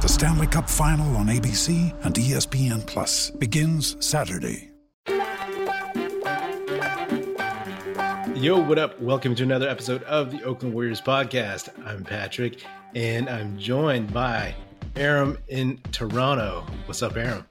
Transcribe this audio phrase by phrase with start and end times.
[0.00, 4.70] The Stanley Cup Final on ABC and ESPN Plus begins Saturday.
[8.36, 9.00] Yo, what up?
[9.00, 11.70] Welcome to another episode of the Oakland Warriors podcast.
[11.84, 14.54] I'm Patrick, and I'm joined by
[14.94, 16.64] Aram in Toronto.
[16.86, 17.44] What's up, Aram?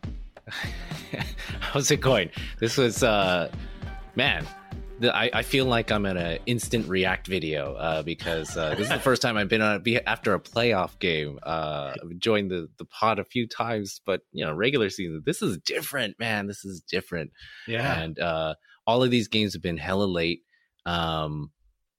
[1.60, 2.30] How's it going?
[2.60, 3.52] This was, uh,
[4.16, 4.48] man,
[5.00, 8.82] the, I, I feel like I'm in an instant react video uh, because uh, this
[8.82, 11.40] is the first time I've been on after a playoff game.
[11.44, 15.42] Uh, I've joined the, the pod a few times, but you know, regular season, this
[15.42, 16.48] is different, man.
[16.48, 17.32] This is different.
[17.68, 18.00] Yeah.
[18.00, 20.42] And uh, all of these games have been hella late.
[20.86, 21.52] Um,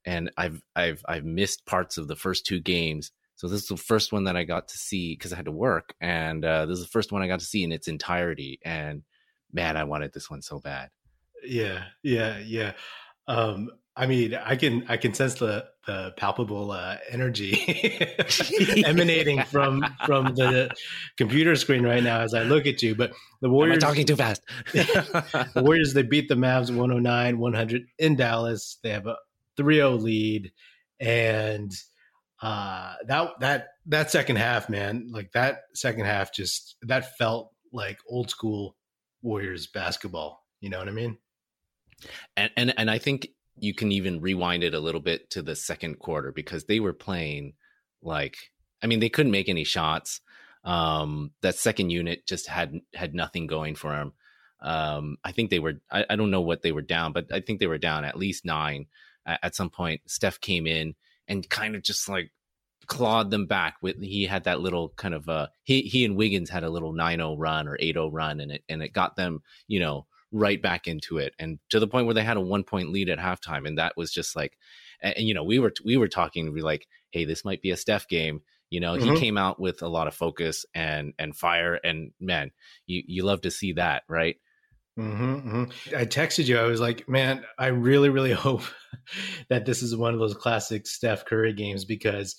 [0.05, 3.13] and I've I've I've missed parts of the first two games.
[3.37, 5.53] So this is the first one that I got to see because I had to
[5.53, 8.59] work, and uh, this is the first one I got to see in its entirety.
[8.65, 9.03] And
[9.53, 10.89] man, I wanted this one so bad.
[11.45, 12.73] Yeah, yeah, yeah.
[13.27, 17.59] Um, I mean, I can I can sense the the palpable uh, energy
[18.87, 20.71] emanating from from the
[21.17, 22.95] computer screen right now as I look at you.
[22.95, 24.41] But the Warriors talking too fast?
[24.73, 28.79] the Warriors they beat the Mavs 109-100 in Dallas.
[28.85, 29.17] They have a
[29.59, 30.53] 3-0 lead
[31.01, 31.73] and
[32.41, 37.99] uh that that that second half, man, like that second half just that felt like
[38.09, 38.77] old school
[39.23, 40.45] Warriors basketball.
[40.61, 41.19] You know what I mean?
[42.37, 45.57] And and and I think you can even rewind it a little bit to the
[45.57, 47.55] second quarter because they were playing
[48.03, 48.37] like
[48.83, 50.21] I mean they couldn't make any shots.
[50.65, 54.13] Um, that second unit just had had nothing going for them.
[54.61, 57.41] Um, I think they were I, I don't know what they were down, but I
[57.41, 58.87] think they were down at least nine
[59.27, 60.03] at, at some point.
[60.07, 60.95] Steph came in
[61.27, 62.33] and kind of just like
[62.87, 66.49] clawed them back with he had that little kind of uh he he and Wiggins
[66.49, 69.79] had a little 9-0 run or 8-0 run and it and it got them, you
[69.79, 72.91] know, right back into it and to the point where they had a one point
[72.91, 74.59] lead at halftime and that was just like
[75.01, 77.71] and, and, you know we were we were talking we like hey this might be
[77.71, 79.15] a Steph game you know Mhm.
[79.15, 82.51] he came out with a lot of focus and and fire and man
[82.87, 84.37] you you love to see that right
[84.97, 85.65] hmm
[85.97, 86.59] I texted you.
[86.59, 88.63] I was like, man, I really, really hope
[89.49, 92.35] that this is one of those classic Steph Curry games because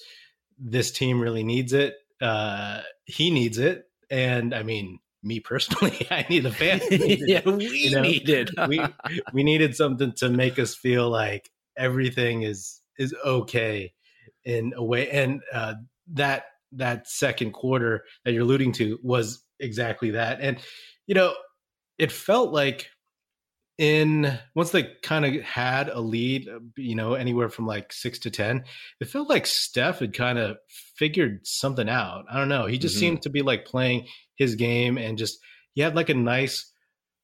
[0.57, 1.95] this team really needs it.
[2.21, 3.85] Uh, he needs it.
[4.11, 6.81] And I mean, me personally, I need a fan.
[6.89, 8.51] yeah we you know, needed.
[8.67, 8.81] we
[9.33, 13.93] we needed something to make us feel like everything is is okay
[14.43, 15.09] in a way.
[15.09, 15.75] And uh
[16.13, 16.43] that
[16.73, 20.39] that second quarter that you're alluding to was exactly that.
[20.41, 20.57] And
[21.07, 21.33] you know
[21.97, 22.89] it felt like
[23.79, 28.19] in once they kind of had a lead uh, you know anywhere from like 6
[28.19, 28.65] to 10
[28.99, 30.57] it felt like Steph had kind of
[30.95, 32.99] figured something out i don't know he just Mhm.
[32.99, 35.39] seemed to be like playing his game and just
[35.75, 36.71] he had like a nice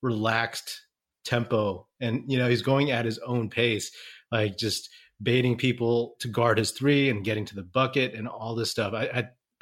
[0.01, 0.81] relaxed
[1.25, 3.91] tempo and you know he's going at his own pace
[4.31, 4.89] like just
[5.21, 8.93] baiting people to guard his three and getting to the bucket and all this stuff
[8.93, 9.05] i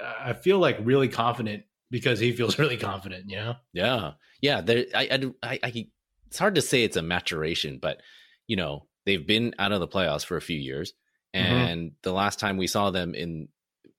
[0.02, 4.12] i, I feel like really confident because he feels really confident you know Yeah,
[4.42, 4.62] yeah.
[4.62, 5.88] There, I, I, I, I,
[6.34, 8.02] it's hard to say it's a maturation, but
[8.48, 10.94] you know, they've been out of the playoffs for a few years,
[11.36, 11.40] Mhm.
[11.40, 13.50] and the last time we saw them in,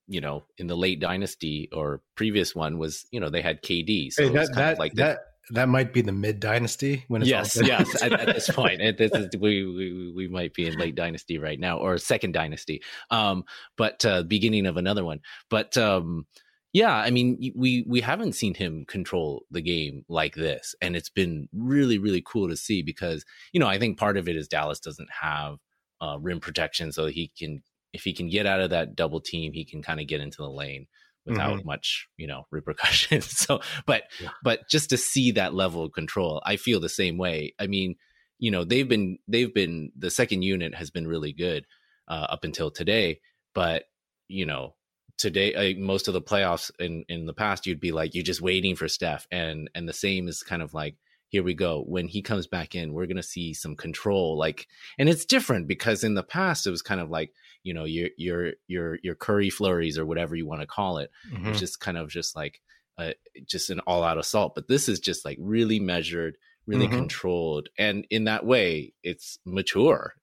[0.08, 4.10] you know, in the late dynasty or previous one was, you know, they had KD,
[4.10, 5.18] so Hey, that that like the- that
[5.50, 8.02] that might be the mid dynasty when it's yes, yes.
[8.02, 11.38] At, at this point, it, this is, we, we we might be in late dynasty
[11.38, 12.82] right now, or second dynasty.
[13.10, 13.44] Um,
[13.76, 15.20] but uh, beginning of another one.
[15.50, 16.26] But um,
[16.74, 21.08] yeah, I mean, we we haven't seen him control the game like this, and it's
[21.08, 24.48] been really really cool to see because you know I think part of it is
[24.48, 25.58] Dallas doesn't have
[26.02, 27.62] uh, rim protection, so he can
[27.92, 30.42] if he can get out of that double team, he can kind of get into
[30.42, 30.88] the lane
[31.26, 34.28] without much you know repercussions so but Yeah.
[34.42, 37.54] but just to see that level of control i feel the same way.
[37.58, 37.96] I mean
[38.38, 41.64] you know they've been they've been the second unit has been really good
[42.08, 43.20] uh, up until today
[43.54, 43.84] but
[44.28, 44.74] you know
[45.18, 48.40] today uh, most of the playoffs in in the past you'd be like you're just
[48.42, 50.96] waiting for steph and and the same is kind of like
[51.28, 51.82] here we go.
[51.88, 54.38] When he comes back in, we're going to see some control.
[54.38, 54.68] Like,
[54.98, 57.32] and it's different because in the past, it was kind of like,
[57.64, 61.10] you know, your, your, your, your curry flurries or whatever you want to call it.
[61.32, 61.48] Mhm.
[61.48, 62.60] It's just kind of just like,
[62.98, 63.14] uh,
[63.46, 64.54] just an all out assault.
[64.54, 66.36] But this is just like really measured,
[66.66, 66.92] really Mhm.
[66.92, 67.68] controlled.
[67.76, 70.14] And in that way, it's mature.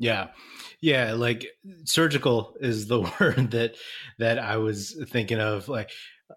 [0.00, 0.28] Yeah.
[0.80, 1.46] Yeah, like
[1.84, 3.76] surgical is the word that
[4.18, 5.90] that I was thinking of like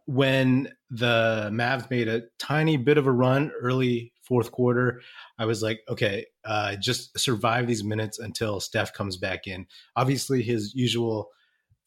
[0.06, 5.02] when the Mavs made a tiny bit of a run early fourth quarter,
[5.40, 9.66] I was like, okay, uh just survive these minutes until Steph comes back in.
[9.96, 11.30] Obviously his usual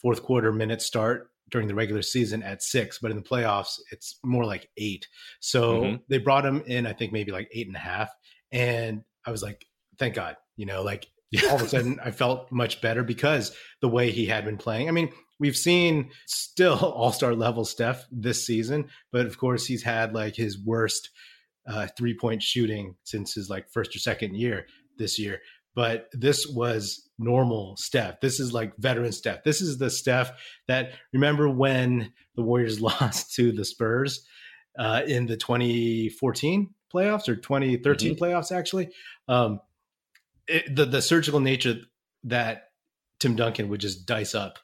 [0.01, 4.19] fourth quarter minutes start during the regular season at 6, but in the playoffs it's
[4.25, 5.07] more like 8.
[5.41, 6.03] So Mhm.
[6.09, 8.11] they brought him in I think maybe like eight and a half
[8.51, 9.67] and I was like
[9.99, 11.09] thank God, you know, like
[11.49, 14.89] all of a sudden I felt much better because the way he had been playing.
[14.89, 19.83] I mean, we've seen still all star level Steph this season, but of course he's
[19.83, 21.11] had like his worst
[21.69, 24.67] uh, three point shooting since his like first or second year
[24.99, 25.41] this year.
[25.75, 28.21] But this was normal Steph.
[28.21, 29.45] This is like veteran Steph.
[29.45, 30.33] This is the Steph
[30.69, 34.27] that remember when the Warriors lost to the Spurs
[34.79, 38.91] uh, in the 2014 playoffs or 2013 playoffs, actually.
[39.29, 39.61] Um,
[40.49, 41.77] it, the the surgical nature
[42.25, 42.71] that
[43.21, 44.59] Tim Duncan would just dice up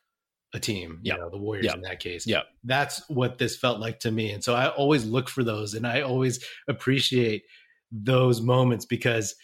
[0.55, 1.17] a team, you Yeah.
[1.19, 1.75] know, the Warriors Yeah.
[1.75, 2.27] in that case.
[2.27, 2.43] Yeah.
[2.65, 4.31] That's what this felt like to me.
[4.33, 7.45] And so I always look for those and I always appreciate
[7.91, 9.35] those moments because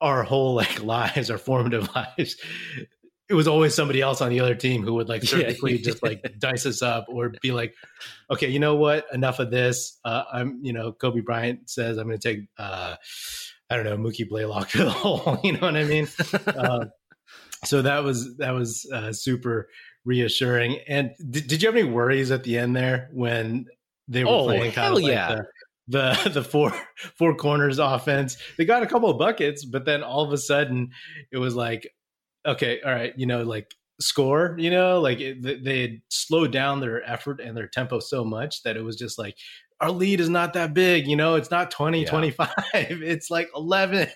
[0.00, 2.36] our whole like lives, our formative lives,
[3.28, 5.30] it was always somebody else on the other team who would like Yeah.
[5.30, 7.74] surgically just like dice us up or be like,
[8.30, 9.06] okay, you know what?
[9.12, 10.00] Enough of this.
[10.04, 12.96] Uh, I'm, you know, Kobe Bryant says I'm going to take, uh,
[13.70, 15.38] I don't know, Mookie Blaylock to the hole.
[15.44, 16.08] You know what I mean?
[16.46, 16.86] uh,
[17.64, 19.68] so that was that was uh, super
[20.04, 20.78] reassuring.
[20.88, 23.66] And did, did you have any worries at the end there when
[24.06, 25.34] they were Oh, playing kind hell of like yeah.
[25.88, 26.72] the, the the four
[27.18, 28.36] four corners offense?
[28.56, 30.90] They got a couple of buckets, but then all of a sudden
[31.32, 31.90] it was like,
[32.46, 36.52] okay, all right, you know, like score, you know, like it, they- they had slowed
[36.52, 39.34] down their effort and their tempo so much that it was just like
[39.80, 42.10] our lead is not that big, you know, it's not 20, Yeah.
[42.10, 44.08] 25, it's like 11.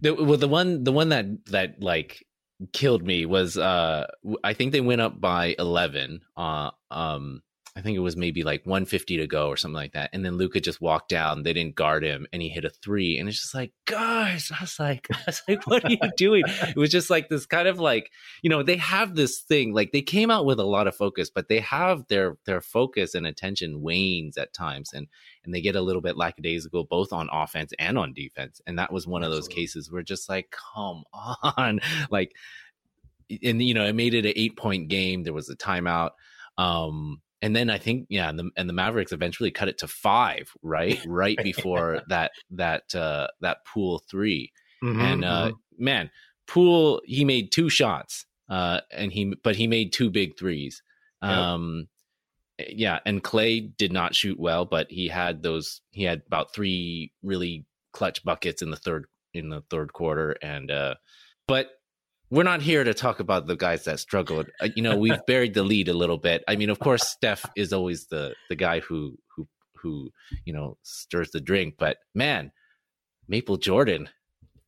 [0.00, 2.24] the well, the one the one that that like
[2.72, 4.06] killed me was uh
[4.42, 7.42] I think they went up by 11 uh um
[7.78, 10.36] I think it was maybe like 150 to go or something like that and then
[10.36, 13.40] Luka just walked down they didn't guard him and he hit a 3 and it's
[13.40, 16.42] just like guys I was like I was like what are you doing?
[16.46, 18.10] It was just like this kind of like
[18.42, 21.30] you know they have this thing like they came out with a lot of focus
[21.30, 25.06] but they have their their focus and attention wanes at times and
[25.44, 28.92] and they get a little bit lackadaisical both on offense and on defense and that
[28.92, 31.78] was one of those cases where just like come on
[32.10, 32.32] like
[33.42, 36.10] and you know it made it an eight point game there was a timeout
[36.56, 39.88] um and then i think yeah and the, and the mavericks eventually cut it to
[39.88, 40.98] five right?
[41.06, 44.52] Right before that that uh that Poole 3
[44.82, 46.10] and uh man
[46.46, 50.82] Poole he made two shots uh and he but he made two big threes.
[51.22, 51.30] Yep.
[51.30, 51.88] um
[52.68, 57.12] yeah and clay did not shoot well but he had those he had about three
[57.22, 60.36] really clutch buckets in the third in the third quarter.
[60.42, 60.94] And uh
[61.46, 61.70] but
[62.30, 64.50] we're not here to talk about the guys that struggled.
[64.60, 66.44] Uh, you know we've buried the lead a little bit.
[66.48, 69.48] I mean of course steph is always the the guy who who
[69.82, 70.10] who
[70.44, 72.52] you know stirs the drink but man
[73.28, 74.08] maple jordan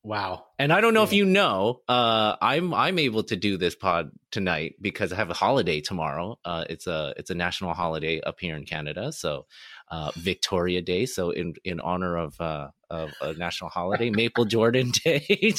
[0.03, 0.47] wow.
[0.59, 4.11] and I don't know if you know, uh, I'm I'm able to do this pod
[4.31, 6.39] tonight because I have a holiday tomorrow.
[6.45, 9.47] Uh, it's a it's a national holiday up here in Canada, so
[9.91, 11.07] uh, Victoria Day.
[11.07, 15.55] So in in honor of uh, of a national holiday, Maple Jordan Day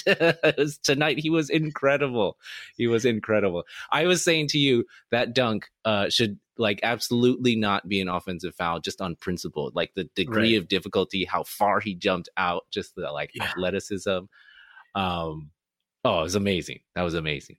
[0.84, 1.20] tonight.
[1.20, 2.38] He was incredible.
[2.78, 3.64] He was incredible.
[3.92, 8.56] I was saying to you that dunk uh, should like absolutely not be an offensive
[8.56, 10.58] foul just on principle like the degree Right.
[10.62, 13.46] of difficulty how far he jumped out just the like Yeah.
[13.46, 14.20] athleticism
[14.96, 15.52] um
[16.06, 17.58] oh it was amazing that was amazing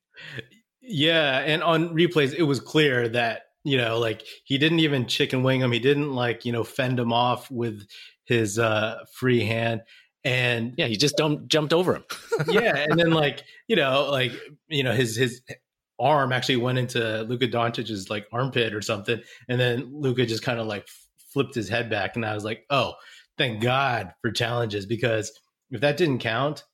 [0.80, 5.44] Yeah, and on replays, it was clear that you know, like he didn't even chicken
[5.44, 5.71] wing him.
[5.71, 7.87] He didn't like you know fend him off with
[8.25, 9.82] his uh free hand.
[10.25, 11.16] And yeah he just
[11.49, 12.04] jumped over him
[12.49, 14.32] yeah, and then like you know, like
[14.68, 15.40] you know, his his
[16.02, 20.59] arm actually went into Luka Doncic's like armpit or something, and then Luka just kind
[20.61, 20.87] of like
[21.32, 22.94] flipped his head back, and I was like, oh,
[23.38, 25.32] thank God for challenges because
[25.71, 26.64] if that didn't count,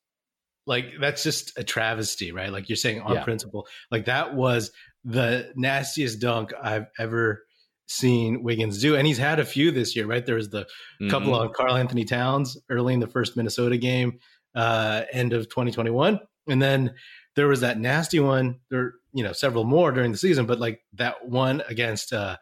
[0.67, 2.51] like that's just a travesty, right?
[2.51, 3.23] Like you're saying on Yeah.
[3.23, 4.71] principle, like that was
[5.05, 7.43] the nastiest dunk I've ever
[7.87, 10.25] seen Wiggins do, and he's had a few this year, right?
[10.25, 10.67] There was the
[11.09, 11.39] couple Mhm.
[11.39, 14.19] on Karl-Anthony Towns early in the first Minnesota game,
[14.53, 16.19] uh, end of 2021.
[16.47, 16.93] And then
[17.39, 18.59] there was that nasty one.
[18.69, 22.35] There, you know, several more during the season, but like that one against uh,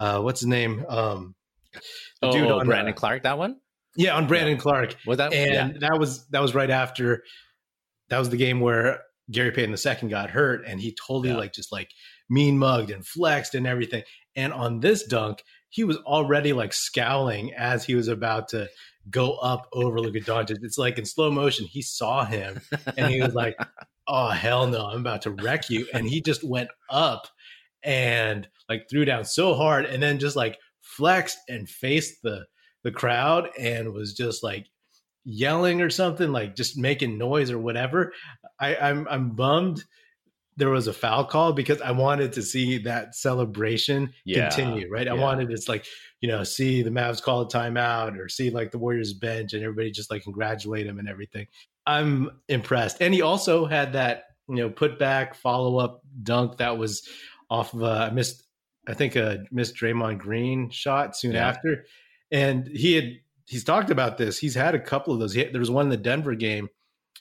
[0.00, 0.84] uh, what's his name?
[0.88, 1.36] Um,
[2.22, 3.60] oh, dude on, Brandon uh, Clarke that one
[3.94, 4.60] Yeah, on Brandon yeah.
[4.60, 4.96] Clarke.
[5.06, 5.88] Was that and yeah.
[5.88, 7.22] that was that was right after
[8.08, 11.36] that was the game where Gary Payton II got hurt and he totally yeah.
[11.36, 11.90] like just like
[12.28, 14.02] mean mugged and flexed and everything.
[14.34, 18.68] And on this dunk, he was already like scowling as he was about to
[19.08, 20.58] go up over Luka Doncic.
[20.62, 22.60] It's like in slow motion, he saw him
[22.96, 23.56] and he was like,
[24.12, 27.26] "Oh hell no, I'm about to wreck you!" And he just went up
[27.82, 32.46] and like threw down so hard, and then just like flexed and faced the
[32.84, 34.66] the crowd and was just like
[35.24, 38.12] yelling or something, like just making noise or whatever.
[38.60, 39.82] I, I'm I'm bummed
[40.56, 44.48] there was a foul call because I wanted to see that celebration yeah.
[44.48, 45.08] continue, right?
[45.08, 45.86] I wanted it's like,
[46.20, 49.62] you know, see the Mavs call a timeout or see like the Warriors bench and
[49.62, 51.46] everybody just like congratulate him and everything.
[51.86, 53.00] I'm impressed.
[53.00, 57.08] And he also had that, you know, put back follow up dunk that was
[57.50, 58.46] off of uh, I missed
[58.86, 61.48] I think a missed Draymond Green shot soon yeah.
[61.48, 61.84] after.
[62.30, 63.12] And he had
[63.46, 64.38] he's talked about this.
[64.38, 65.34] He's had a couple of those.
[65.34, 66.68] He, there was one in the Denver game,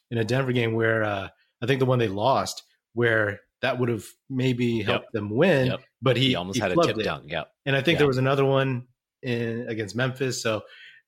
[0.10, 1.28] in a Denver game where uh,
[1.62, 2.64] I think the one they lost
[2.94, 5.12] where that would have maybe helped yep.
[5.12, 5.68] them win.
[5.68, 5.82] Yep.
[6.02, 7.04] But he, he almost he had a tip it.
[7.04, 7.30] dunk.
[7.30, 7.48] Yep.
[7.66, 8.00] And I think yep.
[8.00, 8.88] there was another one
[9.22, 10.42] in against Memphis.
[10.42, 10.64] So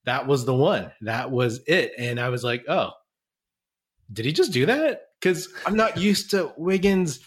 [0.05, 0.91] that was the one.
[1.01, 1.93] That was it.
[1.97, 2.91] And I was like, oh,
[4.13, 5.01] did he just do that?
[5.19, 7.19] Because I'm not used to Wiggins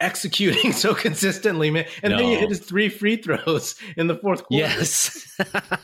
[0.00, 1.86] executing so consistently, man.
[2.02, 2.18] And no.
[2.18, 4.64] then he hit his three free throws in the fourth quarter.
[4.64, 5.38] Yes.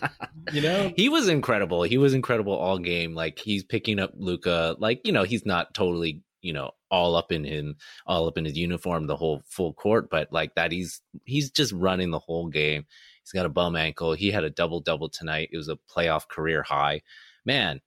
[0.52, 0.92] you know?
[0.96, 1.82] He was incredible.
[1.82, 3.14] He was incredible all game.
[3.14, 4.76] Like he's picking up Luka.
[4.78, 8.44] Like, you know, he's not totally, you know, all up in him, all up in
[8.44, 10.08] his uniform, the whole full court.
[10.10, 12.86] But like that, he's he's just running the whole game.
[13.22, 14.12] He's got a bum ankle.
[14.12, 15.48] He had a double double tonight.
[15.52, 17.02] It was a playoff career high.
[17.44, 17.80] Man,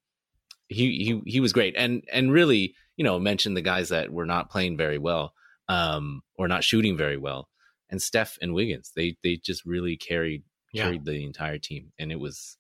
[0.70, 1.76] he he he was great.
[1.78, 5.34] And and really, you know, mentioned the guys that were not playing very well,
[5.68, 7.50] um, or not shooting very well.
[7.90, 10.84] And Steph and Wiggins, they they just really carried yeah.
[10.84, 12.56] carried the entire team, and it was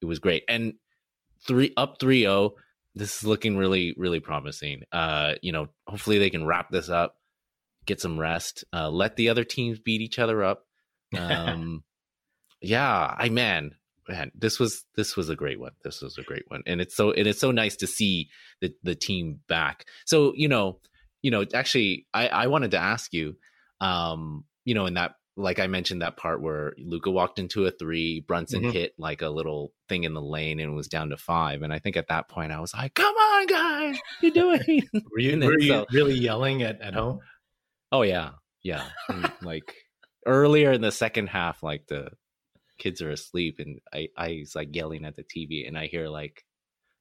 [0.00, 0.44] it was great.
[0.48, 0.74] And
[1.46, 2.52] three up 3-0
[2.94, 7.16] this is looking really really promising uh you know hopefully they can wrap this up
[7.86, 10.64] get some rest uh let the other teams beat each other up
[11.18, 11.82] um
[12.60, 13.72] yeah i man
[14.10, 16.96] man this was this was a great one this was a great one and it's
[16.96, 18.28] so and it's so nice to see
[18.60, 20.78] the the team back so you know
[21.22, 23.36] you know actually i i wanted to ask you
[23.80, 27.70] um you know in that like I mentioned that part where Luka walked into a
[27.70, 28.72] three, Brunson mm-hmm.
[28.72, 31.62] hit like a little thing in the lane and was down to five.
[31.62, 35.18] And I think at that point I was like, "Come on, guys, you're doing?" were
[35.18, 37.20] you, were you so, really yelling at at home?
[37.90, 38.30] Oh yeah,
[38.62, 38.86] yeah.
[39.42, 39.74] like
[40.26, 42.10] earlier in the second half, like the
[42.80, 46.08] kids are asleep, and I I was like yelling at the TV, and I hear
[46.08, 46.44] like,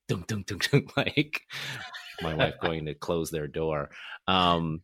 [0.08, 1.42] dunk dunk dunk dunk, like
[2.22, 3.90] my wife going to close their door.
[4.28, 4.82] Um,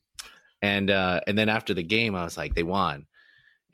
[0.61, 3.05] and uh, and then after the game, I was like, they won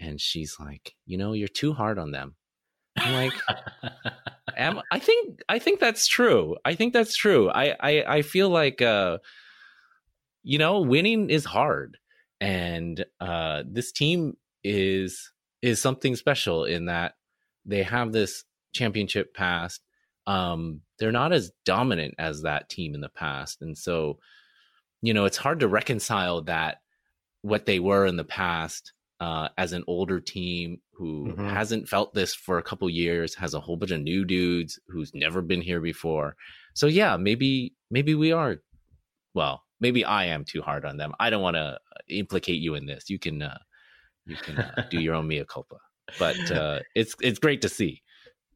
[0.02, 2.36] and she's like, you know, you're too hard on them.
[2.98, 3.34] I'm like,
[4.58, 6.58] am, I think I think that's true.
[6.66, 7.50] I think that's true.
[7.50, 9.20] I I, I feel like uh,
[10.44, 11.98] you know, winning is hard,
[12.42, 15.32] and uh, this team is
[15.62, 17.14] is something special in that
[17.66, 19.82] they have this championship past.
[20.28, 24.20] Um, they're not as dominant as that team in the past, and so
[25.02, 26.78] you know, it's hard to reconcile that
[27.42, 31.48] what they were in the past uh, as an older team who mm-hmm.
[31.48, 35.14] hasn't felt this for a couple years, has a whole bunch of new dudes who's
[35.14, 36.36] never been here before.
[36.74, 38.58] So yeah, maybe maybe we are.
[39.34, 41.14] Well, maybe I am too hard on them.
[41.20, 43.10] I don't want to implicate you in this.
[43.10, 43.58] You can uh,
[44.26, 45.78] you can uh, do your own mea culpa,
[46.20, 48.02] but uh, it's it's great to see.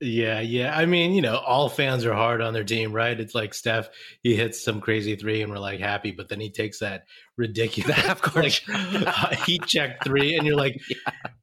[0.01, 0.77] Yeah, yeah.
[0.77, 3.17] I mean, you know, all fans are hard on their team, right?
[3.17, 3.89] It's like Steph,
[4.23, 7.05] he hits some crazy three and we're like happy, but then he takes that
[7.37, 10.97] ridiculous half court like, heat check three, and you're like, yeah.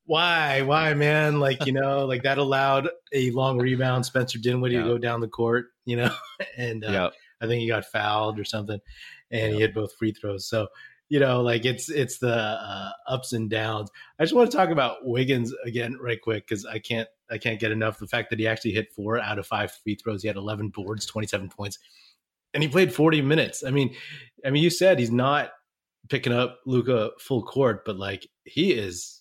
[0.04, 1.40] why, why, man?
[1.40, 4.82] Like, you know, like that allowed a long rebound, Spencer Dinwiddie yeah.
[4.82, 6.14] to go down the court, you know,
[6.58, 7.10] and uh, yeah.
[7.40, 8.80] I think he got fouled or something,
[9.30, 10.46] and he hit both free throws.
[10.46, 10.68] So,
[11.12, 13.90] you know, like it's it's the uh, ups and downs.
[14.18, 17.60] I just want to talk about Wiggins again, right quick, because I can't I can't
[17.60, 17.98] get enough.
[17.98, 20.70] The fact that he actually hit four out of five free throws, he had 11
[20.70, 21.78] boards, 27 points,
[22.54, 23.62] and he played 40 minutes.
[23.62, 23.94] I mean,
[24.42, 25.50] I mean, you said he's not
[26.08, 29.20] picking up Luka full court, but like he is,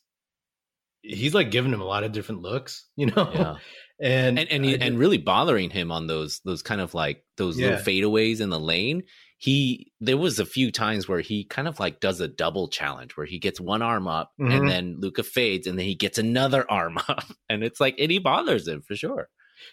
[1.01, 3.29] he's like giving him a lot of different looks, you know.
[3.33, 3.55] Yeah.
[4.01, 7.59] And and and, he, and really bothering him on those those kind of like those
[7.59, 7.71] yeah.
[7.71, 9.03] little fadeaways in the lane
[9.41, 13.17] he there was a few times where he kind of like does a double challenge
[13.17, 14.51] where he gets one arm up mm-hmm.
[14.51, 18.11] and then Luka fades and then he gets another arm up and it's like and
[18.11, 19.29] he bothers him for sure.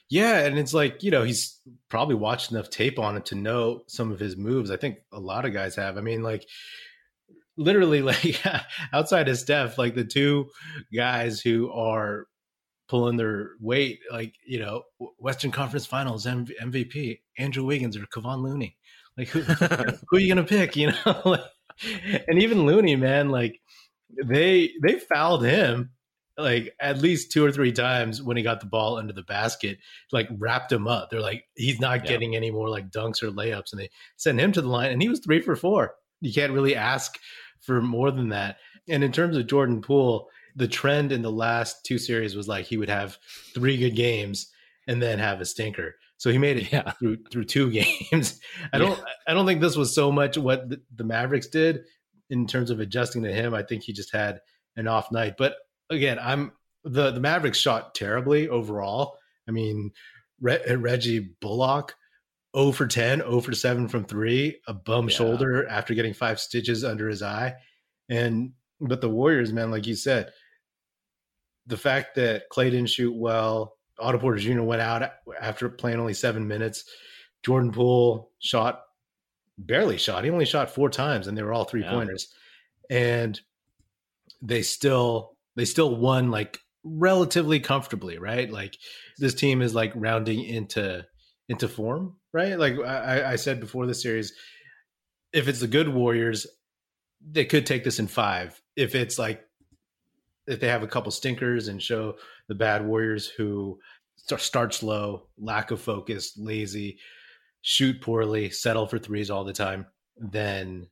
[0.09, 1.61] Yeah, and it's like you know he's
[1.91, 4.71] probably watched enough tape on it to know some of his moves.
[4.71, 5.99] I think a lot of guys have.
[5.99, 6.47] I mean, like
[7.59, 8.41] literally, like
[8.95, 10.49] outside of Steph, like the two
[10.95, 12.27] guys who are
[12.89, 14.01] pulling their weight.
[14.11, 14.85] Like you know,
[15.19, 18.78] Western Conference Finals MVP Andrew Wiggins or Kevon Looney.
[19.19, 20.77] Like who, who are you gonna pick?
[20.77, 21.39] You know,
[22.29, 23.61] and even Looney, man, like
[24.25, 25.91] they they fouled him
[26.39, 29.79] like at least two or three times when he got the ball under the basket,
[30.13, 31.11] like wrapped him up.
[31.11, 32.13] They're like, he's not yeah.
[32.13, 35.03] getting any more like dunks or layups, and they sent him to the line, and
[35.03, 35.97] he was three for four.
[36.21, 37.19] You can't really ask
[37.61, 38.59] for more than that.
[38.89, 42.67] And in terms of Jordan Poole, the trend in the last two series was like
[42.67, 43.19] he would have
[43.53, 44.51] three good games
[44.87, 45.97] and then have a stinker.
[46.19, 46.93] So he made it yeah.
[46.93, 47.71] through through two
[48.11, 48.41] games.
[48.73, 49.05] I don't yeah.
[49.27, 51.85] I don't think this was so much what the, the Mavericks did
[52.29, 53.55] in terms of adjusting to him.
[53.55, 54.41] I think he just had
[54.77, 55.37] an off night.
[55.39, 55.55] But
[55.91, 56.53] again, I'm
[56.85, 59.17] the the Mavericks shot terribly overall.
[59.49, 59.93] I mean,
[60.41, 61.95] Re- Reggie Bullock
[62.57, 65.15] 0 for 10, 0 for 7 from 3, a bum yeah.
[65.15, 67.55] shoulder after getting five stitches under his eye.
[68.09, 70.33] And but the Warriors, man, like you said,
[71.67, 74.63] the fact that Clay didn't shoot well, Otto Porter Jr.
[74.63, 76.85] went out after playing only seven minutes.
[77.45, 78.83] Jordan Poole shot
[79.57, 80.25] barely shot.
[80.25, 81.91] He only shot four times, and they were all three yeah.
[81.91, 82.33] pointers.
[82.91, 83.41] And
[84.41, 88.51] they still they still won like relatively comfortably, right?
[88.51, 88.77] Like
[89.19, 91.05] this team is like rounding into
[91.49, 92.59] into form, right?
[92.59, 94.33] Like I, I said before the series,
[95.33, 96.47] if it's the good Warriors,
[97.27, 98.61] they could take this in five.
[98.77, 99.45] If it's like
[100.47, 102.15] if they have a couple stinkers and show
[102.49, 103.79] the bad Warriors who
[104.17, 106.99] start slow, lack of focus, lazy,
[107.63, 109.87] shoot poorly, settle for threes all the time,
[110.17, 110.87] then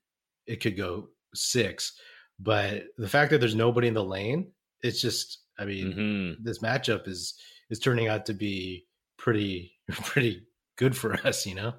[0.46, 1.98] it could go six.
[2.38, 6.44] But the fact that there's nobody in the lane it's just I mean mm-hmm.
[6.44, 7.34] this matchup is
[7.70, 8.86] is turning out to be
[9.18, 10.46] pretty pretty
[10.76, 11.74] good for us, you know.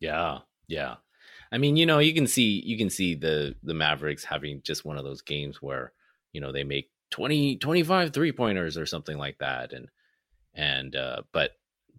[0.00, 0.96] Yeah, yeah.
[1.50, 4.84] I mean, you know, you can see you can see the the Mavericks having just
[4.84, 5.92] one of those games where
[6.32, 9.88] you know they make 20 25 three pointers or something like that and
[10.54, 11.52] and uh but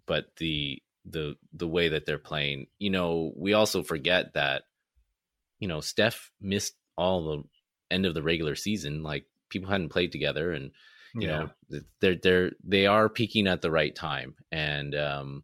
[0.06, 4.62] but the the the way that they're playing you know we also forget that
[5.58, 7.42] you know Steph missed all the
[7.90, 10.70] end of the regular season like people hadn't played together and
[11.14, 11.38] you yeah.
[11.70, 15.42] know they're they're they are peaking at the right time and um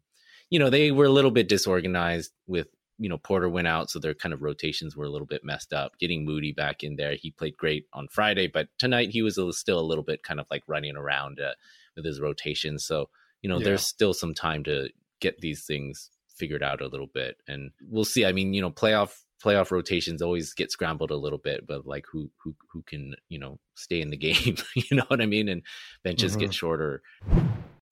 [0.49, 3.99] you know they were a little bit disorganized with you know Porter went out so
[3.99, 7.15] their kind of rotations were a little bit messed up getting Moody back in there
[7.15, 10.47] he played great on Friday but tonight he was still a little bit kind of
[10.49, 11.53] like running around uh,
[11.95, 13.09] with his rotations so
[13.41, 13.65] you know yeah.
[13.65, 18.05] there's still some time to get these things figured out a little bit and we'll
[18.05, 21.85] see i mean you know playoff playoff rotations always get scrambled a little bit, but
[21.85, 25.25] like who who who can you know stay in the game, you know what I
[25.25, 25.49] mean?
[25.49, 25.63] And
[26.03, 26.41] benches mm-hmm.
[26.41, 27.01] get shorter.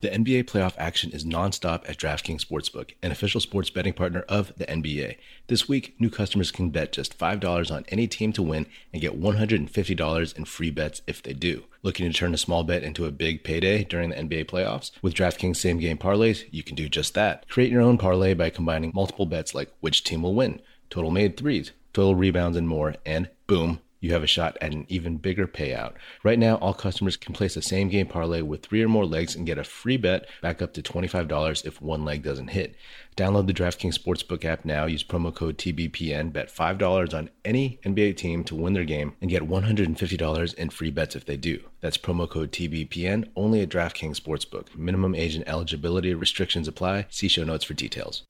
[0.06, 4.54] The NBA playoff action is nonstop at DraftKings Sportsbook, an official sports betting partner of
[4.56, 5.18] the NBA.
[5.48, 9.20] This week, new customers can bet just $5 on any team to win and get
[9.20, 11.64] $150 in free bets if they do.
[11.82, 14.92] Looking to turn a small bet into a big payday during the NBA playoffs?
[15.02, 17.50] With DraftKings same game parlays, you can do just that.
[17.50, 21.36] Create your own parlay by combining multiple bets like which team will win total made
[21.36, 25.48] threes, total rebounds, and more, and boom, you have a shot at an even bigger
[25.48, 25.94] payout.
[26.24, 29.36] Right now, all customers can place a same game parlay with three or more legs
[29.36, 32.76] and get a free bet back up to $25 if one leg doesn't hit.
[33.18, 34.86] Download the DraftKings Sportsbook app now.
[34.86, 36.32] Use promo code TBPN.
[36.32, 40.92] Bet $5 on any NBA team to win their game and get $150 in free
[40.92, 41.64] bets if they do.
[41.82, 44.76] That's promo code TBPN only at DraftKings Sportsbook.
[44.76, 47.08] Minimum age and eligibility restrictions apply.
[47.10, 48.24] See show notes for details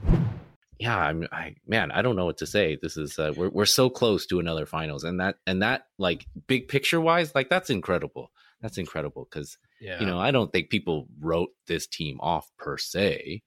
[0.79, 2.77] yeah, I'm, I man, I don't know what to say.
[2.81, 6.25] This is uh, we're we're so close to another finals, and that and that like
[6.47, 8.31] big picture wise, like that's incredible.
[8.61, 9.99] That's incredible because yeah.
[9.99, 13.43] you know I don't think people wrote this team off per se.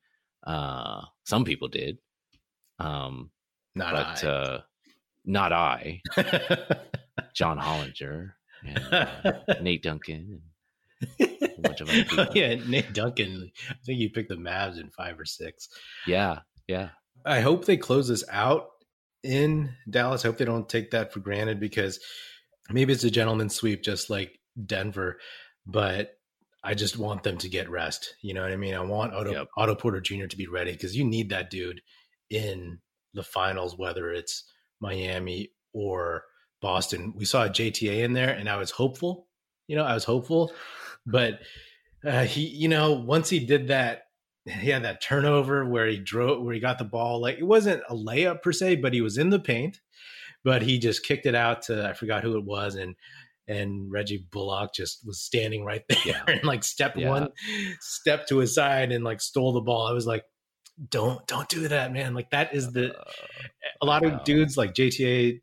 [0.47, 1.99] Uh, some people did,
[2.79, 3.31] um,
[3.75, 4.29] not but I.
[4.29, 4.61] Uh,
[5.25, 6.01] not I.
[7.35, 8.33] John Hollinger
[8.65, 10.41] and uh, Nate Duncan.
[11.21, 12.27] And a bunch of other people.
[12.35, 13.51] yeah, Nate Duncan.
[13.71, 15.69] I think you picked the Mavs in five or six.
[16.07, 16.91] Yeah, yeah.
[17.25, 18.69] I hope they close this out
[19.23, 20.25] in Dallas.
[20.25, 22.01] I hope they don't take that for granted because
[22.71, 25.19] maybe it's a gentleman's sweep, just like Denver.
[25.67, 26.13] But
[26.65, 28.15] I just want them to get rest.
[28.23, 28.75] You know what I mean?
[28.75, 29.49] I want Otto, yep.
[29.57, 30.27] Otto Porter Jr.
[30.27, 31.81] to be ready because you need that dude
[32.31, 32.81] in
[33.15, 34.45] the finals, whether it's
[34.81, 36.25] Miami or
[36.61, 37.15] Boston.
[37.17, 39.29] We saw a JTA in there, and I was hopeful.
[39.67, 40.53] You know, I was hopeful,
[41.07, 41.41] but
[42.05, 44.05] uh, he, you know, once he did that
[44.49, 47.83] he had that turnover where he drove where he got the ball like it wasn't
[47.89, 49.81] a layup per se but he was in the paint
[50.45, 52.95] but he just kicked it out to i forgot who it was and
[53.47, 56.23] and reggie bullock just was standing right there yeah.
[56.27, 57.09] and like stepped yeah.
[57.09, 57.29] one
[57.81, 60.25] step to his side and like stole the ball i was like
[60.91, 63.05] don't don't do that man like that is the uh,
[63.83, 65.41] a lot of dudes like jta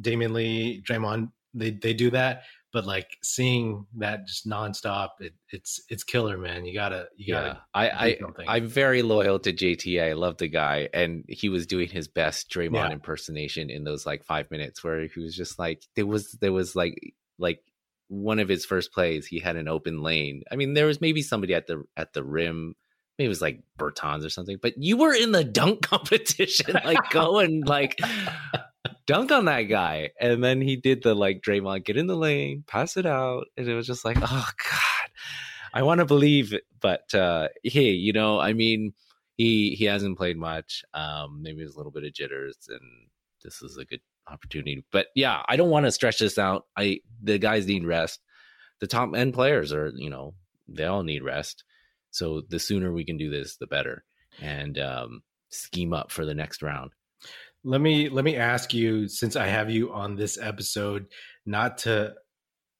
[0.00, 2.42] damion lee draymond they they do that
[2.74, 6.66] but like seeing that just nonstop, it, it's it's killer, man.
[6.66, 7.46] You gotta you gotta.
[7.46, 10.10] Yeah, I I I'm very loyal to JTA.
[10.10, 12.90] I love the guy, and he was doing his best Draymond yeah.
[12.90, 16.74] impersonation in those like five minutes where he was just like there was there was
[16.74, 17.60] like like
[18.08, 20.42] one of his first plays, he had an open lane.
[20.50, 22.74] I mean, there was maybe somebody at the at the rim
[23.18, 27.10] maybe it was like Bertans or something, but you were in the dunk competition, like
[27.10, 28.00] going like
[29.06, 30.10] dunk on that guy.
[30.20, 33.46] And then he did the like Draymond, get in the lane, pass it out.
[33.56, 35.10] And it was just like, oh God,
[35.72, 36.64] I want to believe it.
[36.80, 38.94] But uh hey, you know, I mean,
[39.36, 40.84] he he hasn't played much.
[40.94, 42.80] Um, maybe there's a little bit of jitters and
[43.42, 44.84] this is a good opportunity.
[44.90, 46.66] But yeah, I don't want to stretch this out.
[46.76, 48.20] I the guys need rest.
[48.80, 50.34] The top end players are, you know,
[50.68, 51.64] they all need rest.
[52.10, 54.04] So the sooner we can do this, the better,
[54.40, 56.92] and um, scheme up for the next round.
[57.64, 61.06] Let me let me ask you, since I have you on this episode,
[61.46, 62.14] not to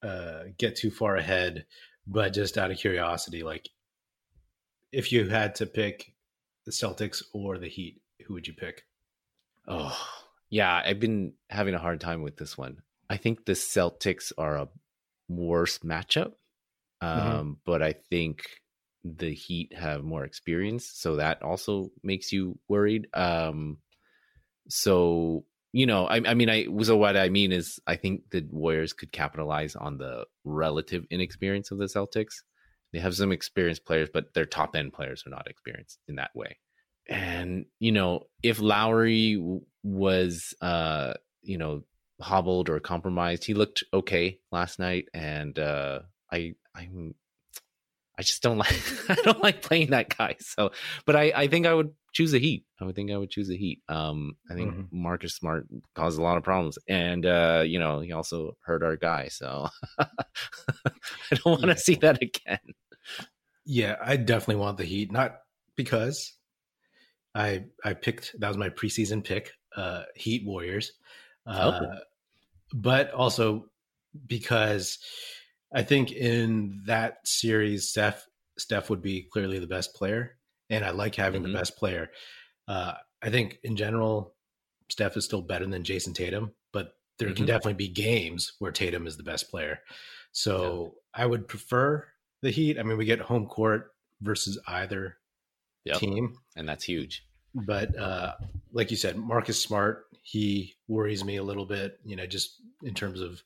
[0.02, 1.64] uh, get too far ahead,
[2.06, 3.68] but just out of curiosity, like
[4.92, 6.12] if you had to pick
[6.66, 8.82] the Celtics or the Heat, who would you pick?
[9.66, 9.98] Oh,
[10.50, 12.82] yeah, I've been having a hard time with this one.
[13.08, 14.68] I think the Celtics are a
[15.28, 16.32] worse matchup,
[17.02, 17.06] mm-hmm.
[17.06, 17.52] um, mm-hmm.
[17.64, 18.44] but I think
[19.02, 23.08] the Heat have more experience, so that also makes you worried.
[23.14, 23.78] Um,
[24.68, 28.46] so you know, I, I mean, I so what I mean is, I think the
[28.48, 32.34] Warriors could capitalize on the relative inexperience of the Celtics.
[32.92, 36.30] They have some experienced players, but their top end players are not experienced in that
[36.32, 36.58] way.
[37.08, 39.36] And you know, if Lowry
[39.82, 41.82] was, uh, you know,
[42.20, 47.16] hobbled or compromised, he looked okay last night, and uh, I, I'm
[48.18, 50.36] I just don't like I don't like playing that guy.
[50.40, 50.70] So,
[51.04, 52.64] but I I think I would choose the Heat.
[52.80, 53.82] I would think I would choose the Heat.
[53.88, 55.02] Um, I think mm-hmm.
[55.02, 58.96] Marcus Smart caused a lot of problems, and uh, you know he also hurt our
[58.96, 59.28] guy.
[59.28, 60.06] So I
[61.30, 61.74] don't want to yeah.
[61.74, 62.60] see that again.
[63.66, 65.10] Yeah, I definitely want the Heat.
[65.10, 65.40] Not
[65.76, 66.34] because
[67.34, 70.92] I I picked that was my preseason pick, uh, Heat Warriors,
[71.46, 72.00] uh, okay.
[72.72, 73.66] but also
[74.26, 74.98] because
[75.74, 80.36] I think in that series, Steph Steph would be clearly the best player,
[80.70, 81.52] and I like having mm-hmm.
[81.52, 82.10] the best player.
[82.68, 84.34] Uh, I think in general,
[84.88, 87.36] Steph is still better than Jayson Tatum, but there mm-hmm.
[87.36, 89.80] can definitely be games where Tatum is the best player.
[90.32, 91.22] So yeah.
[91.22, 92.06] I would prefer
[92.42, 92.78] the Heat.
[92.78, 95.16] I mean, we get home court versus either
[95.84, 95.96] yep.
[95.98, 97.26] team, and that's huge.
[97.54, 98.34] But uh,
[98.72, 101.98] like you said, Marcus Smart, he worries me a little bit.
[102.04, 103.42] You know, just in terms of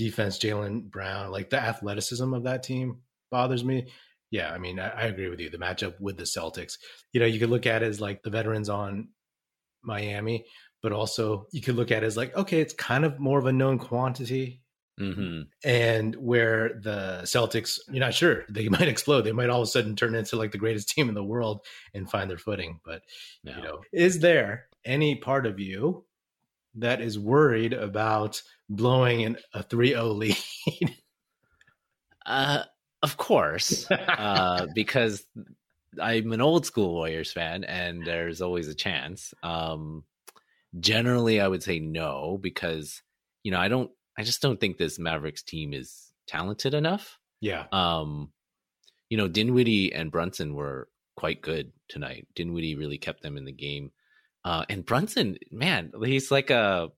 [0.00, 3.86] defense, Jaylen Brown, like the athleticism of that team bothers me.
[4.30, 5.50] Yeah, I mean, I, I, agree with you.
[5.50, 6.78] The matchup with the Celtics,
[7.12, 9.08] you know, you could look at it as like the veterans on
[9.82, 10.46] Miami,
[10.82, 13.46] but also you could look at it as like, okay, it's kind of more of
[13.46, 14.62] a known quantity.
[14.98, 15.42] Mm-hmm.
[15.64, 19.22] And where the Celtics, you're not sure they might explode.
[19.22, 21.60] They might all of a sudden turn into like the greatest team in the world
[21.92, 22.80] and find their footing.
[22.84, 23.02] But
[23.44, 23.56] no.
[23.56, 26.04] you know, is there any part of you
[26.74, 30.96] that is worried about blowing in a 3-0 lead?
[32.26, 32.62] uh,
[33.02, 35.24] of course, uh, because
[36.00, 39.32] I'm an old school Warriors fan, and there's always a chance.
[39.42, 40.04] Um,
[40.78, 43.02] generally, I would say no because
[43.42, 43.90] you know I don't.
[44.18, 47.18] I just don't think this Mavericks team is talented enough.
[47.40, 47.66] Yeah.
[47.72, 48.30] Um,
[49.08, 52.28] you know, Dinwiddie and Brunson were quite good tonight.
[52.34, 53.92] Dinwiddie really kept them in the game.
[54.44, 56.88] Uh, and Brunson, man, he's like a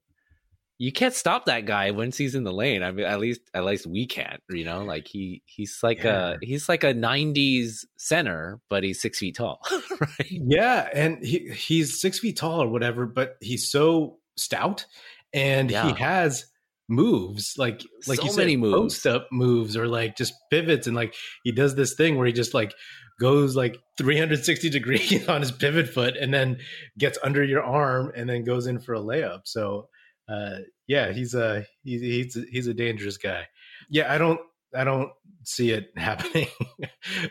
[0.79, 2.83] you can't stop that guy once he's in the lane.
[2.83, 4.41] I mean, at least at least we can't.
[4.49, 6.33] You know, like he he's like yeah.
[6.33, 9.61] a he's like a '90s center, but he's six feet tall,
[10.01, 10.27] right?
[10.29, 14.85] Yeah, and he he's six feet tall or whatever, but he's so stout,
[15.31, 15.87] and yeah.
[15.87, 16.47] he has
[16.89, 20.87] moves like like so you said, many moves, post up moves, or like just pivots,
[20.87, 22.73] and like he does this thing where he just like
[23.19, 26.57] goes like 360 degrees on his pivot foot and then
[26.97, 29.41] gets under your arm and then goes in for a layup.
[29.45, 29.89] So
[30.27, 33.47] uh, yeah, he's a he's he's a, he's a dangerous guy.
[33.89, 34.39] Yeah, I don't
[34.75, 35.11] I don't
[35.43, 36.47] see it happening.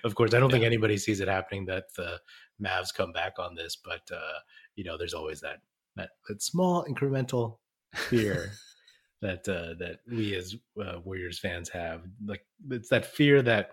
[0.05, 0.55] of course, I don't yeah.
[0.55, 2.19] think anybody sees it happening that the
[2.63, 4.39] Mavs come back on this, but uh,
[4.77, 5.61] you know, there's always that
[5.97, 7.59] that, that small incremental
[7.95, 8.53] fear
[9.23, 12.03] that uh, that we as uh, Warriors fans have.
[12.25, 13.71] Like it's that fear that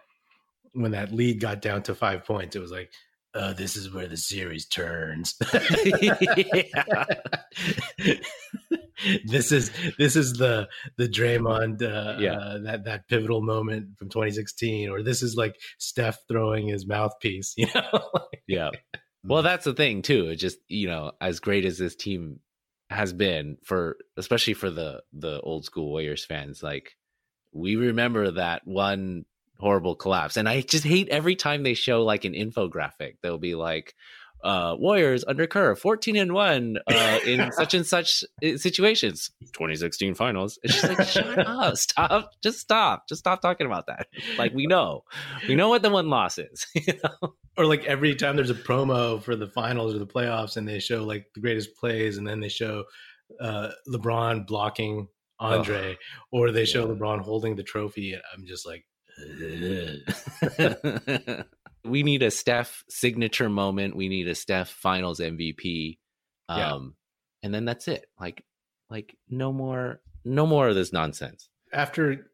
[0.74, 2.92] when that lead got down to five points, it was like,
[3.34, 5.36] oh, this is where the series turns.
[9.26, 12.34] this is this is the the Draymond uh, yeah.
[12.34, 17.56] Uh, that that pivotal moment from 2016, or this is like Steph throwing his mouthpiece.
[17.60, 18.10] You know?
[18.48, 18.70] yeah.
[19.24, 20.30] Well, that's the thing too.
[20.30, 22.40] It just you know, as great as this team
[22.90, 26.96] has been for, especially for the the old school Warriors fans, like
[27.52, 29.26] we remember that one
[29.60, 30.38] horrible collapse.
[30.38, 33.16] And I just hate every time they show like an infographic.
[33.22, 33.96] They'll be like,
[34.44, 39.32] uh, Warriors under curve, 14 and 1 uh, in such and such uh, situations.
[39.54, 40.58] 2016 finals.
[40.64, 41.78] It's just like, shut up.
[41.78, 42.32] Stop.
[42.42, 43.08] Just stop.
[43.10, 44.08] Just stop talking about that.
[44.38, 45.04] Like, we know.
[45.48, 46.66] We know what the one loss is.
[46.76, 47.34] You know?
[47.58, 50.80] Or like every time there's a promo for the finals or the playoffs and they
[50.80, 52.86] show like the greatest plays and then they show
[53.42, 55.98] uh, LeBron blocking Andre
[56.34, 56.94] oh, or they show yeah.
[56.94, 58.16] LeBron holding the trophy.
[58.16, 58.86] I'm just like,
[61.86, 63.96] we need a Steph signature moment.
[63.96, 65.98] We need a Steph Finals MVP.
[66.48, 66.80] Um, yeah.
[67.44, 68.06] and then that's it.
[68.20, 68.44] Like,
[68.90, 71.50] like no more, no more of this nonsense.
[71.72, 72.32] After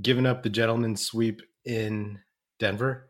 [0.00, 2.20] giving up the gentleman sweep in
[2.58, 3.08] Denver,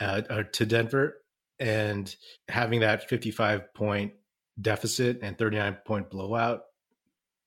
[0.00, 1.16] uh, to Denver,
[1.58, 2.14] and
[2.48, 4.12] having that 55 point
[4.60, 6.62] deficit and 39 point blowout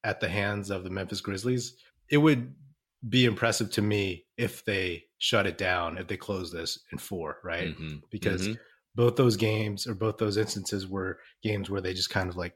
[0.03, 1.75] at the hands of the Memphis Grizzlies,
[2.09, 2.53] it would
[3.07, 7.37] be impressive to me if they shut it down, if they close this in four,
[7.43, 7.69] right?
[7.69, 7.97] Mm-hmm.
[8.09, 8.61] Because mm-hmm.
[8.95, 12.55] both those games or both those instances were games where they just kind of like,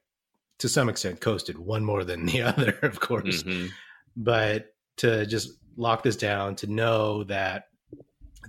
[0.60, 3.44] to some extent, coasted one more than the other, of course.
[3.44, 3.68] Mm-hmm.
[4.16, 7.66] But to just lock this down, to know that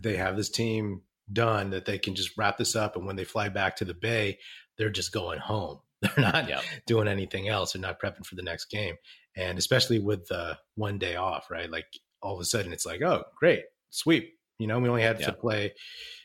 [0.02, 3.24] they have this team done, that they can just wrap this up, and when they
[3.24, 4.38] fly back to the Bay,
[4.76, 5.78] they're just going home.
[6.02, 6.64] They're not yep.
[6.84, 7.72] doing anything else.
[7.72, 8.96] They're not prepping for the next game.
[9.36, 11.70] And especially with the one day off, right?
[11.70, 11.86] Like
[12.20, 14.34] all of a sudden it's like, oh, great, sweep.
[14.58, 15.72] You know, we only had to play,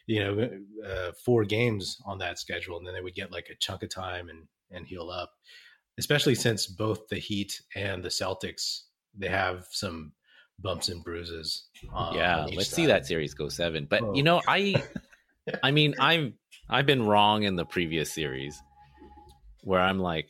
[0.06, 0.50] you know,
[0.86, 3.90] uh, four games on that schedule, and then they would get like a chunk of
[3.90, 5.32] time and and heal up.
[5.98, 8.82] Especially since both the Heat and the Celtics
[9.18, 10.14] they have some
[10.60, 11.68] bumps and bruises.
[11.94, 12.76] Um, yeah, let's side.
[12.76, 13.88] see that series go seven.
[13.90, 14.14] But oh.
[14.14, 14.84] you know, I,
[15.64, 16.34] I mean, I've
[16.70, 18.62] I've been wrong in the previous series
[19.64, 20.30] where I'm like,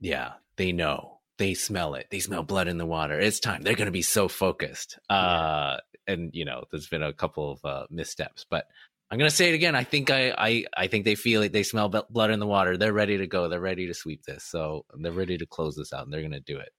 [0.00, 3.18] yeah, they know, they smell it, they smell blood in the water.
[3.18, 3.62] It's time.
[3.62, 4.98] They're going to be so focused.
[5.10, 8.66] Uh, and you know, there's been a couple of uh, missteps, but
[9.10, 9.74] I'm going to say it again.
[9.74, 11.52] I think I, I, I think they feel it.
[11.52, 12.76] They smell blood in the water.
[12.76, 13.48] They're ready to go.
[13.48, 14.44] They're ready to sweep this.
[14.44, 16.70] So they're ready to close this out, and they're going to do it.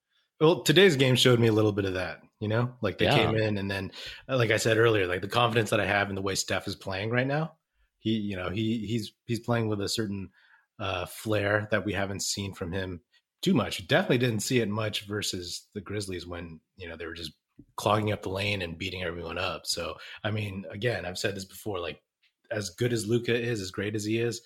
[0.42, 2.22] Well, today's game showed me a little bit of that.
[2.40, 3.16] You know, like they yeah.
[3.16, 3.92] came in, and then,
[4.28, 6.76] like I said earlier, like the confidence that I have in the way Steph is
[6.76, 7.54] playing right now.
[8.00, 10.30] He, you know, he he's he's playing with a certain
[10.78, 13.02] uh, flair that we haven't seen from him
[13.46, 13.88] too much.
[13.88, 17.32] Definitely didn't see it much versus the Grizzlies when you know they were just
[17.78, 19.68] clogging up the lane and beating everyone up.
[19.68, 21.80] So I mean, again, I've said this before.
[21.80, 22.02] Like
[22.50, 24.42] as good as Luka is, as great as he is,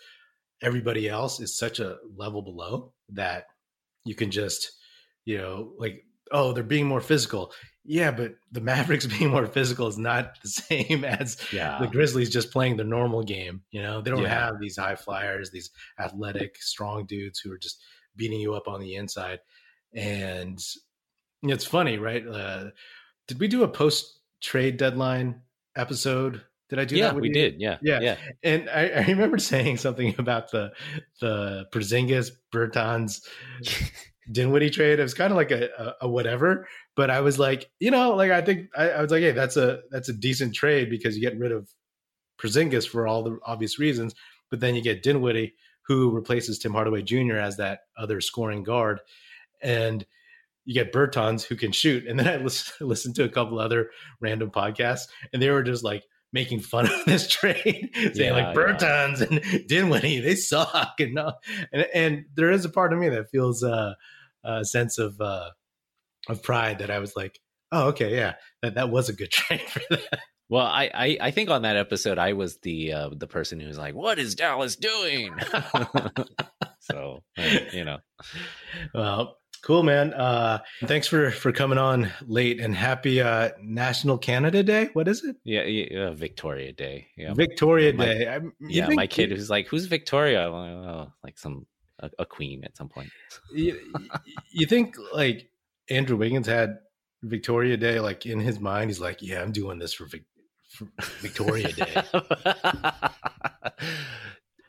[0.62, 3.46] everybody else is such a level below that
[4.04, 4.72] you can just
[5.24, 7.54] you know like oh they're being more physical
[7.86, 11.80] yeah, but the Mavericks being more physical is not the same as yeah.
[11.80, 13.64] the Grizzlies just playing the normal game.
[13.72, 14.46] You know, they don't yeah.
[14.46, 17.82] have these high flyers, these athletic, strong dudes who are just
[18.16, 19.40] beating you up on the inside.
[19.94, 20.60] And
[21.44, 22.26] it's funny, right?
[22.26, 22.66] Uh,
[23.28, 25.42] did we do a post trade deadline
[25.76, 26.42] episode?
[26.70, 27.16] Did I do yeah, that?
[27.16, 27.34] we you?
[27.34, 27.56] did.
[27.60, 28.16] Yeah, yeah, yeah.
[28.44, 30.72] And I, I remember saying something about the
[31.20, 33.28] the Porzingis Bertans
[34.32, 35.00] Dinwiddie trade.
[35.00, 38.16] It was kind of like a, a, a, whatever, but I was like, you know,
[38.16, 41.16] like I think I, I, was like, hey, that's a that's a decent trade because
[41.16, 41.68] you get rid of
[42.40, 44.14] Porzingis for all the obvious reasons,
[44.52, 45.56] but then you get Dinwiddie
[45.90, 47.36] who replaces Tim Hardaway Jr.
[47.36, 49.02] as that other scoring guard,
[49.62, 50.06] and
[50.64, 52.08] you get Bertans who can shoot.
[52.08, 53.90] And then I listen, listened to a couple other
[54.22, 58.56] random podcasts, and they were just like making fun of this trade, saying yeah, like
[58.56, 59.40] Bertans yeah.
[59.40, 61.34] and Dinwiddie they suck, and, uh,
[61.74, 63.62] and and there is a part of me that feels.
[63.62, 63.96] uh
[64.44, 65.50] a sense of uh,
[66.28, 67.40] of pride that I was like,
[67.72, 70.20] oh, okay, yeah, that that was a good trade for that.
[70.50, 73.68] Well, I, I, I think on that episode I was the uh, the person who
[73.68, 75.32] was like, "What is Dallas doing?"
[76.80, 77.24] so
[77.72, 78.00] you know,
[78.94, 80.14] well, cool, man.
[80.14, 84.90] Uh, thanks for for coming on late and happy uh, National Canada Day.
[84.94, 85.36] What is it?
[85.44, 87.08] Yeah, yeah Victoria Day.
[87.16, 88.28] Yeah, Victoria my, Day.
[88.28, 91.68] I, yeah, my kid who's like, "Who's Victoria?" Like, oh, like some
[92.00, 93.12] a, a queen at some point.
[93.54, 93.80] you,
[94.52, 95.50] you think like
[95.90, 96.80] Andrew Wiggins had
[97.24, 98.90] Victoria Day like in his mind?
[98.90, 100.29] He's like, yeah, I'm doing this for, Vic- for
[101.20, 102.04] Victoria Day.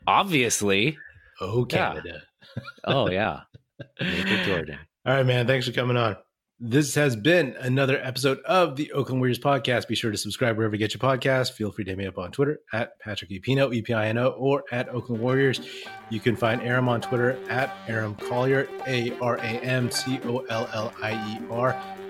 [0.07, 0.97] Obviously.
[1.39, 2.21] Oh, Canada.
[2.55, 2.63] Yeah.
[2.85, 3.41] oh yeah.
[3.99, 5.47] Victoria All right, man.
[5.47, 6.15] Thanks for coming on.
[6.63, 9.87] This has been another episode of the Oakland Warriors podcast.
[9.87, 11.53] Be sure to subscribe wherever you get your podcast.
[11.53, 15.23] Feel free to hit me up on Twitter at Patrick Epino, E-P-I-N-O, or at Oakland
[15.23, 15.59] Warriors.
[16.11, 19.41] You can find Aram on Twitter at Aram Collier, A-R-A-M-C-O-L-L-I-E-R.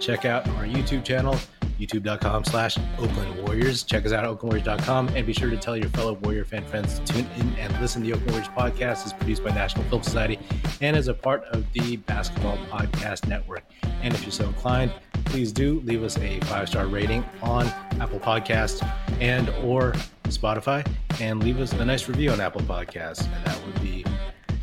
[0.01, 1.37] Check out our YouTube channel,
[1.81, 3.83] youtube.com slash Oakland Warriors.
[3.83, 6.99] Check us out at oaklandwarriors.com and be sure to tell your fellow Warrior fan friends
[6.99, 8.03] to tune in and listen.
[8.03, 10.39] The Oakland Warriors podcast is produced by National Film Society
[10.79, 13.63] and is a part of the Basketball Podcast Network.
[14.01, 14.93] And if you're so inclined,
[15.25, 17.67] please do leave us a five star rating on
[17.99, 18.85] Apple Podcasts
[19.19, 19.93] and or
[20.25, 20.87] Spotify,
[21.19, 24.05] and leave us a nice review on Apple Podcasts, and that would be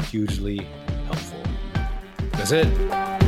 [0.05, 0.67] hugely
[1.07, 1.43] helpful.
[2.33, 3.28] That's it.